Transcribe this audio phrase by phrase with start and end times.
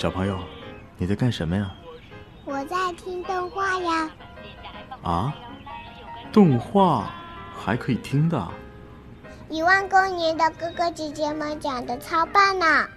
[0.00, 0.40] 小朋友，
[0.96, 1.70] 你在干什么呀？
[2.46, 4.10] 我在听动画呀。
[5.02, 5.34] 啊？
[6.32, 7.10] 动画
[7.54, 8.48] 还可以听的？
[9.50, 12.88] 一万光年的哥哥姐姐们讲的超棒呢！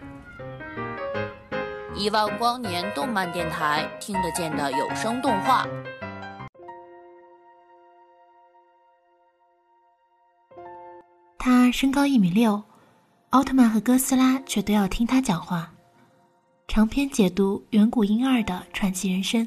[1.94, 5.67] 一万光年动漫电台听得见的有声动画。
[11.38, 12.63] 他身高一米六，
[13.31, 15.72] 奥特曼和哥斯拉却都要听他讲话。
[16.67, 19.45] 长篇解读《远古婴儿的传奇人生》，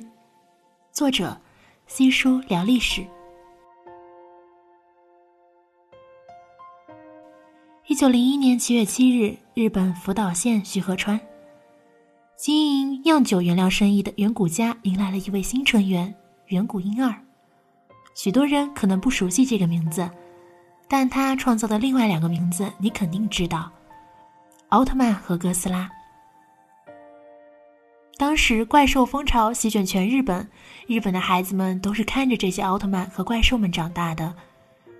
[0.93, 1.37] 作者：
[1.87, 3.05] 西叔聊历史。
[7.87, 11.19] 一九零一年七月七日，日本福岛县徐河川，
[12.37, 16.15] 经营酿酒原料生意的远古家迎来了一位新成员——
[16.49, 17.13] 远古婴儿。
[18.15, 20.09] 许多人可能不熟悉这个名字。
[20.89, 23.69] 但他创造的另外两个名字，你肯定知道：
[24.69, 25.91] 奥特曼和哥斯拉。
[28.19, 30.49] 当时怪兽风潮席卷全日本，
[30.87, 34.35] 日本的孩子们都是看着这些奥特曼和怪兽们长大的。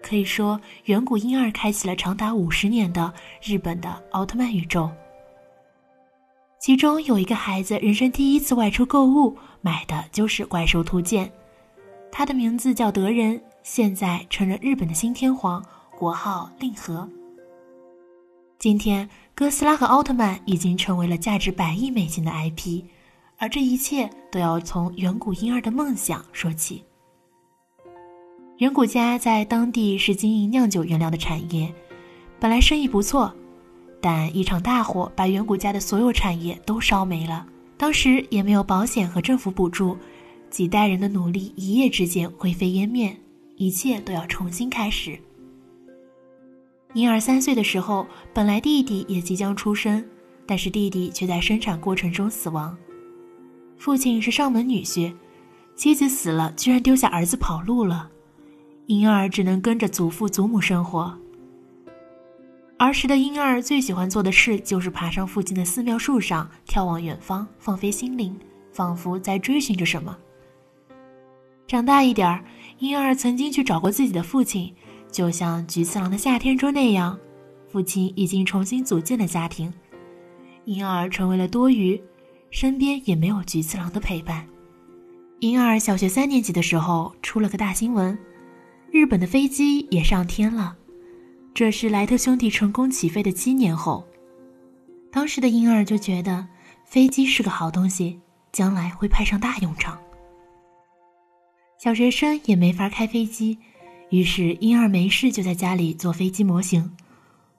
[0.03, 4.91] 可以说，远古婴儿开启了长达五十年的日本的奥特曼宇宙。
[6.61, 11.27] 其中有一个孩子，人生第一次外出购物，买的就是《怪兽图鉴》，
[12.13, 15.65] 他的名字叫德仁，现在成了日本的新天皇。
[15.99, 17.09] 国号令和。
[18.59, 22.85] 今天，哥斯拉和奥特曼已经成为了价值百亿美金的 IP，
[23.39, 26.83] 而这一切都要从远古婴儿的梦想说起。
[28.59, 31.73] 远古家在当地是经营酿酒原料的产业，
[32.41, 33.35] 本来生意不错，
[34.01, 37.47] 但一场大火把远古家的所有产业都烧没了。
[37.77, 39.99] 当时也没有保险和政府补助，
[40.49, 43.15] 几代人的努力一夜之间灰飞烟灭，
[43.57, 45.19] 一切都要重新开始。
[46.95, 50.03] 婴儿三岁的时候，本来弟弟也即将出生，
[50.47, 52.75] 但是弟弟却在生产过程中死亡。
[53.79, 55.15] 父亲是上门女婿，
[55.75, 58.11] 妻子死了，居然丢下儿子跑路了。
[58.87, 61.19] 婴儿只能跟着祖父祖母生活。
[62.79, 68.39] 儿时的婴儿最喜欢做的事就是爬上附近的寺庙树上，眺望远方，放飞心灵，
[68.71, 70.17] 仿佛在追寻着什么。
[71.67, 72.45] 长大一点儿，
[72.79, 74.73] 婴儿曾经去找过自己的父亲。
[75.11, 77.19] 就像《菊次郎的夏天》中那样，
[77.69, 79.73] 父亲已经重新组建了家庭，
[80.65, 81.99] 婴儿成为了多余，
[82.57, 84.43] 身边也没有菊次郎的陪伴。
[85.41, 88.19] 婴儿小学三年级的时候，出了个大新闻，
[88.91, 90.75] 日本的飞机也上天了。
[91.53, 94.03] 这是莱特兄弟成功起飞的七年后，
[95.13, 96.49] 当时的婴儿就觉得
[96.87, 98.19] 飞机是个好东西，
[98.53, 99.99] 将来会派上大用场。
[101.79, 103.59] 小学生也没法开飞机。
[104.09, 106.91] 于是，婴儿没事就在家里做飞机模型，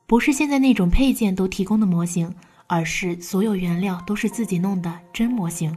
[0.07, 2.33] 不是现在那种配件都提供的模型，
[2.67, 5.75] 而是所有原料都是自己弄的真模型。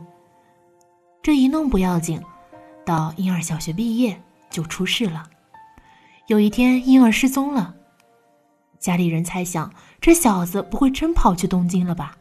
[1.22, 2.20] 这一弄不要紧，
[2.84, 4.20] 到婴儿小学毕业
[4.50, 5.24] 就出事了。
[6.26, 7.74] 有一天，婴儿失踪了，
[8.78, 12.16] 家里人猜想这小子不会真跑去东京了吧？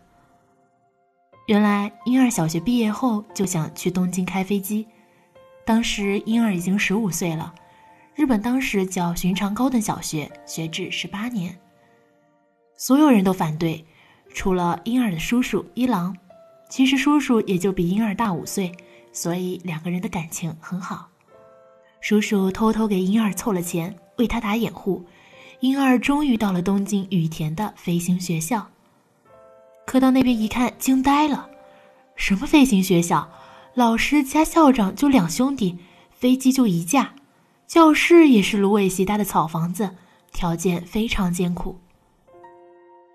[1.48, 4.88] 原来，婴儿小学毕业后就想去东京开飞机，
[5.66, 7.54] 当时婴儿已经十五岁了。
[8.14, 11.58] 日本当时叫寻常高等小学，学制十八年。
[12.76, 13.86] 所有人都反对，
[14.34, 16.16] 除了婴儿的叔叔一郎。
[16.70, 18.72] 其实叔叔也就比婴儿大五岁，
[19.12, 21.10] 所以两个人的感情很好。
[22.00, 25.04] 叔叔偷偷给婴儿凑了钱，为他打掩护。
[25.62, 28.68] 婴儿终于到了东京羽田的飞行学校。
[29.86, 31.50] 可到那边一看，惊呆了：
[32.16, 33.28] 什么飞行学校？
[33.74, 35.80] 老师加校长就两兄弟，
[36.12, 37.16] 飞机就一架。
[37.66, 39.96] 教室也是芦苇席搭的草房子，
[40.32, 41.80] 条件非常艰苦。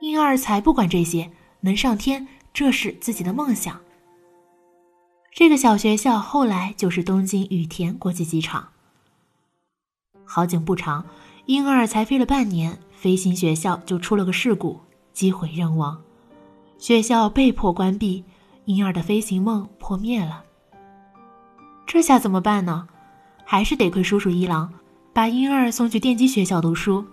[0.05, 3.81] 婴儿才不管这些，能上天，这是自己的梦想。
[5.33, 8.69] 这个小学校后来就是东京羽田国际机场。
[10.27, 11.07] 好景不长，
[11.47, 14.79] 婴儿才飞了半年，飞行学校就出了个事故，
[15.15, 16.03] 机毁人亡，
[16.77, 18.25] 学校被迫关闭，
[18.67, 20.45] 婴儿的飞行梦破灭了。
[21.87, 22.87] 这下怎么办呢？
[23.47, 24.71] 还是得亏叔叔一郎，
[25.15, 27.07] 把婴儿送去电机学校读书。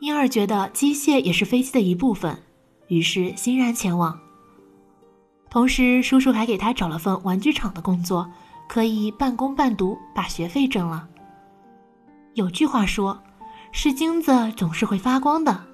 [0.00, 2.42] 婴儿觉得机械也是飞机的一部分，
[2.86, 4.18] 于是欣然前往。
[5.50, 8.30] 同时，叔叔还给他找了份玩具厂的工作，
[8.68, 11.08] 可以半工半读，把学费挣了。
[12.34, 13.22] 有句话说
[13.72, 15.64] ：“是金子总是会发光的。”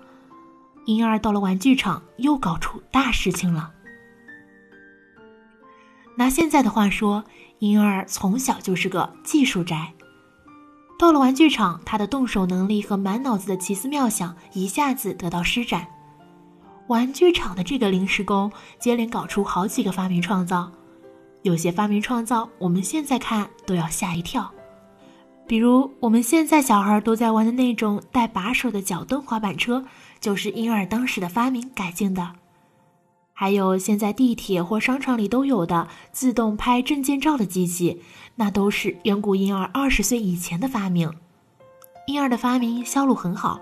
[0.87, 3.73] 婴儿到了玩具厂，又搞出大事情了。
[6.17, 7.25] 拿现在的话说，
[7.59, 9.93] 婴儿从小就是个技术宅。
[10.99, 15.87] 到了玩具厂，他的动手能力和满脑子的奇思妙想一下子得到施展。
[16.87, 20.71] 玩具厂的这个临时工接连搞出好几个发明创造，
[21.43, 24.51] 有些发明创造我们现在看都要吓一跳，
[25.47, 29.85] 比如我们现在小孩都在玩的那种带把手的脚蹬滑板车，
[30.21, 32.33] 就是婴儿当时的发明改进的。
[33.37, 38.01] 还有现在地铁或商场里都有的自动拍证件照的机器，
[38.37, 41.13] 那都是远古婴儿二十岁以前的发明。
[42.07, 43.61] 婴儿的发明销路很好。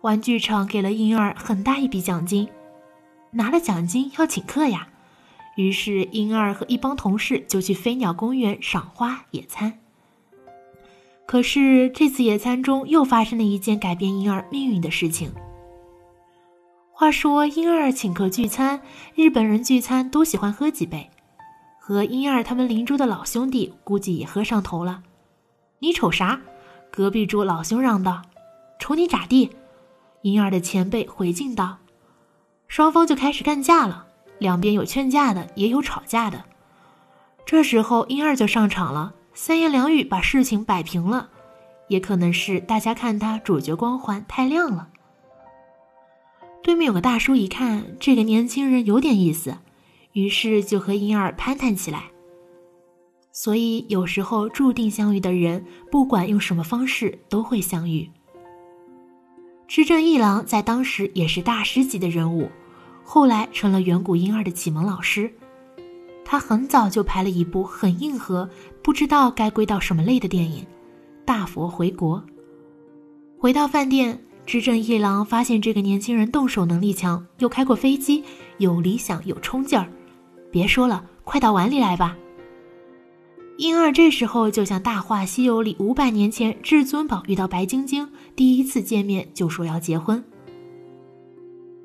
[0.00, 2.48] 玩具厂给了婴儿很大一笔奖金，
[3.30, 4.88] 拿了奖金要请客呀。
[5.56, 9.78] 于是婴儿和一帮同事就去飞鸟公园赏花野餐。
[11.24, 15.32] 可是这次野餐中又发生了一件改变婴儿命运的事情。
[16.96, 18.80] 话说婴儿请客聚餐，
[19.16, 21.10] 日本人聚餐都喜欢喝几杯，
[21.80, 25.02] 和婴儿他们邻桌的老兄弟估计也喝上头了。
[25.80, 26.40] 你瞅啥？
[26.92, 28.22] 隔壁桌老兄嚷道
[28.78, 29.50] ：“瞅你咋地？”
[30.22, 31.78] 婴儿的前辈回敬道
[32.68, 34.06] ：“双方就开始干架了，
[34.38, 36.44] 两边有劝架的，也有吵架的。
[37.44, 41.30] 这时候婴儿就上场了，三言两语把事情摆平了。
[41.88, 44.90] 也可能是大家看他主角光环太亮了。
[46.64, 49.58] 对面有个大叔一看这个年轻人有点意思，
[50.14, 52.04] 于是就和婴儿攀谈起来。
[53.32, 58.10] 所以有时候注定相遇的人，不管用什么方式，都会相遇。”
[59.68, 62.50] 织正一郎在当时也是大师级的人物，
[63.04, 65.30] 后来成了远古婴儿的启蒙老师。
[66.24, 68.48] 他很早就拍了一部很硬核、
[68.82, 70.62] 不知道该归到什么类的电影
[71.26, 72.18] 《大佛回国》。
[73.38, 78.22] 回到饭店，执政一郎发现这个年轻人动手能力强，又开过飞机，
[78.58, 79.90] 有理想有冲劲儿。
[80.50, 82.16] 别说了，快到碗里来吧。
[83.56, 90.22] 婴儿这时候就像《大话西游》里五百年前至尊宝遇到白晶晶第一次见面就说要结婚。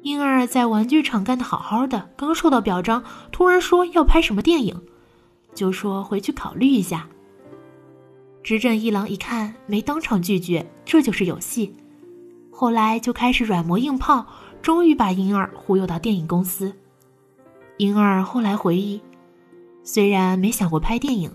[0.02, 4.82] 婴儿在玩具厂干得好好的，刚受到表彰，突然说要拍什么电影，
[5.54, 7.08] 就说回去考虑一下。
[8.44, 11.76] 执政一郎一看没当场拒绝，这就是有戏。
[12.60, 14.26] 后来就开始软磨硬泡，
[14.62, 16.76] 终于把婴儿忽悠到电影公司。
[17.78, 19.00] 婴儿后来回忆，
[19.82, 21.32] 虽然没想过拍电影。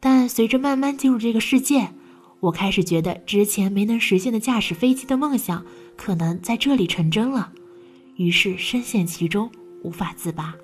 [0.00, 1.94] 但随着慢慢进入这个世界，
[2.40, 5.64] 我开始觉得之前没能实现的驾驶飞机的梦想，
[5.96, 7.52] 可能在这里成真了。
[8.16, 9.50] 于是深陷其中，
[9.82, 10.54] 无法自拔。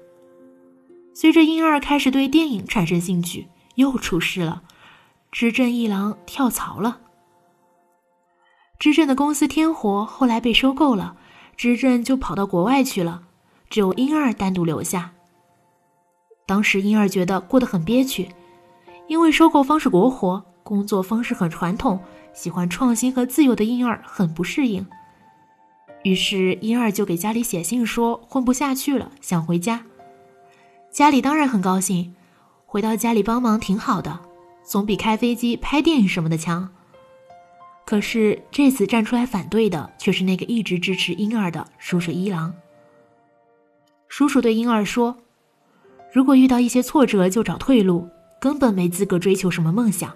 [1.15, 3.47] 随着婴儿开始对电影产生兴趣，
[3.77, 4.63] 又出事了，
[5.33, 7.01] 执政一郎跳槽了。
[8.79, 11.17] 执政的公司天活后来被收购了，
[11.57, 13.23] 执政就跑到国外去了，
[13.71, 15.13] 只有婴儿单独留下。
[16.47, 18.29] 当时婴儿觉得过得很憋屈。
[19.09, 22.01] 因为收购方是国活，工作方式很传统，
[22.35, 24.85] 喜欢创新和自由的婴儿很不适应。
[26.03, 29.85] 于是婴儿就给家里写信说混不下去了，想回家。
[30.91, 32.17] 家里当然很高兴，
[32.67, 34.19] 回到家里帮忙挺好的，
[34.65, 36.69] 总比开飞机、拍电影什么的强。
[37.87, 42.53] 可是这次站出来反对的却是那个一直支持婴儿的叔叔一郎。
[44.09, 45.17] 叔叔对婴儿说
[46.13, 48.07] ：“如果遇到一些挫折，就找退路。”
[48.39, 50.15] 根本没资格追求什么梦想。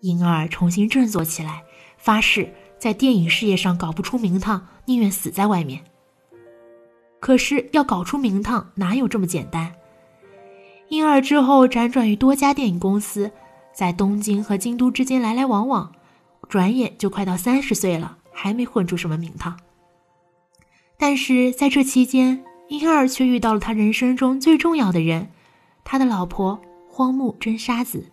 [0.00, 1.62] 婴儿重新振作起来，
[1.98, 5.84] 发誓在电影事业上搞不出名堂，宁愿死在外面。
[7.20, 9.72] 可是要搞出名堂，哪有这么简单？
[10.88, 13.30] 婴儿之后辗转于多家电影公司，
[13.74, 15.92] 在东京和京都之间来来往往，
[16.50, 19.58] 转眼就快到三十岁了，还没混出什么名堂。
[20.98, 25.30] 但是在这期间，婴儿却遇到了他人生中最重要的人，
[25.84, 26.60] 他的老婆。
[26.92, 28.10] 荒木真沙子，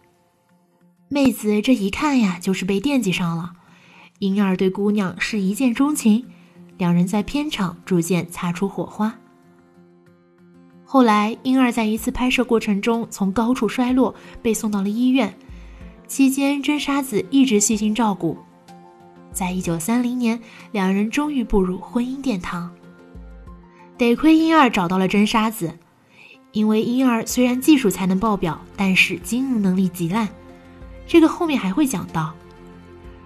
[1.09, 3.53] 妹子这一看呀，就是被惦记上了。
[4.19, 6.25] 婴儿对姑娘是一见钟情，
[6.77, 9.15] 两人在片场逐渐擦出火花。
[10.85, 14.13] 后来，婴儿在一次拍摄过程中从高处摔落，
[14.43, 15.35] 被送到了医院。
[16.07, 18.37] 期间，真沙子一直细心照顾。
[19.31, 20.39] 在一九三零年，
[20.71, 22.71] 两人终于步入婚姻殿堂。
[23.97, 25.77] 得亏婴儿找到了真沙子。
[26.53, 30.27] 因为婴儿虽然技术才能爆表，但是经营能力极烂，
[31.05, 32.33] 这个后面还会讲到。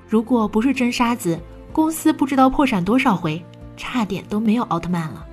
[0.10, 1.40] 如果不是真沙子，
[1.72, 3.42] 公司不知道破产多少回，
[3.78, 5.26] 差点都没有奥特曼了。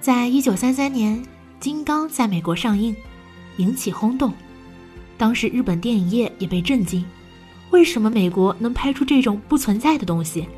[0.00, 1.16] 在一九三三年，
[1.58, 2.94] 《金刚》在美国上映，
[3.56, 4.34] 引起轰动，
[5.20, 7.04] 当时日本电影业也被震惊：
[7.68, 10.48] 为什么美国能拍出这种不存在的东西？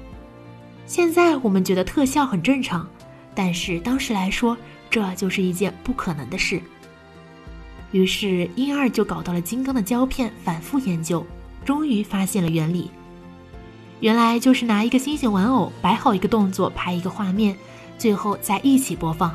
[0.86, 2.88] 现在我们觉得特效很正常，
[3.34, 4.56] 但是当时来说。
[4.88, 6.60] 这就是一件不可能的事。
[7.92, 11.26] 于是，英二就搞到了金刚的胶片，反复研究，
[11.64, 12.90] 终于发现了原理。
[14.00, 17.56] 原来就是拿一个猩猩玩偶摆好一个动作，拍一个画面，
[17.96, 19.34] 最后再一起播放。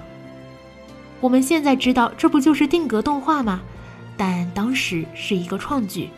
[1.19, 3.59] 我们现在知道这不就是定格动画吗？
[4.17, 6.09] 但当时是一个创举。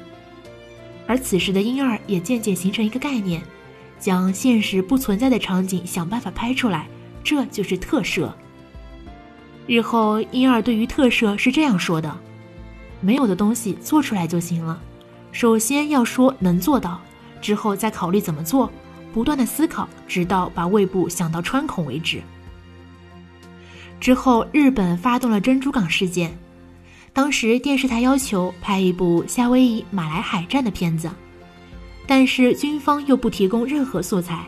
[1.05, 3.41] 而此时的婴儿也渐渐形成一个概念，
[3.99, 6.87] 将现实不存在的场景想办法拍出来，
[7.23, 8.33] 这就是特摄。
[9.67, 12.15] 日后婴儿对于特摄是这样说的：
[13.01, 14.79] 没有的东西做出来就行了，
[15.31, 17.01] 首先要说能做到，
[17.41, 18.71] 之后再考虑怎么做，
[19.13, 22.21] 不断的思考，直到把胃部想到穿孔为止。
[23.99, 26.37] 之后，日本发动了珍珠港事件。
[27.13, 31.09] 当时电视台要求拍一部夏威夷马来海战的片子，
[32.07, 34.45] 但是军方又不提供任何素材。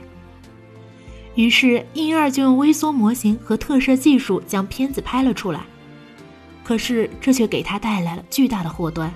[1.35, 5.61] 于是英二就用微缩模型和特摄技术将片子拍了出来。
[6.63, 9.11] 可是这却给他带来了巨大的祸端。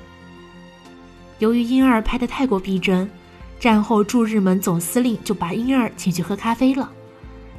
[1.40, 3.10] 由于英二拍的太过逼真，
[3.60, 6.92] 战后驻日门总司令就把英二请去喝咖啡了。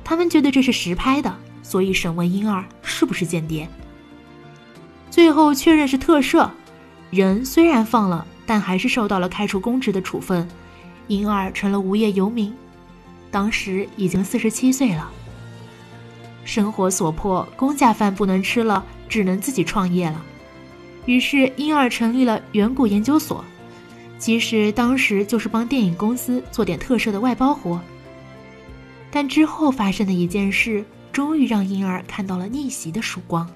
[0.03, 1.35] 他们觉得这是实拍的。
[1.63, 3.69] 所以审问英二是不是间谍，
[5.17, 6.47] 最后确认是特赦，
[7.11, 10.47] 人虽然放了，但还是受到了开除公职的处分，
[11.07, 12.53] 因而成了无业游民，
[13.31, 15.11] 当时已经四十七岁了。
[16.45, 20.23] 生活所迫，公家饭不能吃了，只能自己创业了。
[21.07, 23.43] 于是婴儿成立了远古研究所，
[24.19, 27.81] 其实当时就是帮电影公司做点特摄的外包活。
[29.11, 30.85] 但之后发生的一件事。
[31.11, 33.49] 终于让婴儿看到了逆袭的曙光。